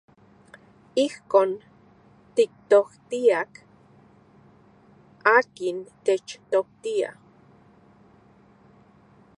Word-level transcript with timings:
Ijkon 1.03 1.49
tiktoktiaj 2.35 3.51
akin 5.35 5.77
techtoktia. 6.05 7.09